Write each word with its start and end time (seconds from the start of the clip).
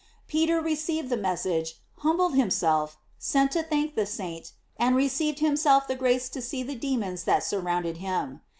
Peter 0.27 0.59
received 0.59 1.09
the 1.11 1.15
message, 1.15 1.79
humbled 1.97 2.33
him 2.33 2.49
self, 2.49 2.97
sent 3.19 3.51
to 3.51 3.61
thank 3.61 3.93
the 3.93 4.07
saint, 4.07 4.51
and 4.77 4.95
received 4.95 5.37
him 5.37 5.55
self 5.55 5.87
the 5.87 5.93
grace 5.95 6.27
to 6.27 6.41
see 6.41 6.63
the 6.63 6.73
demons 6.73 7.23
that 7.23 7.43
surround 7.43 7.85
ed 7.85 7.97
him. 7.97 8.41